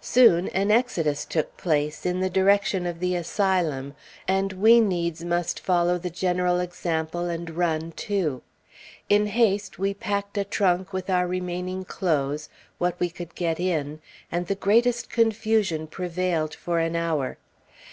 [0.00, 3.94] Soon, an exodus took place, in the direction of the Asylum,
[4.26, 8.42] and we needs must follow the general example and run, too.
[9.08, 14.00] In haste we packed a trunk with our remaining clothes, what we could get in,
[14.32, 17.38] and the greatest confusion prevailed for an hour.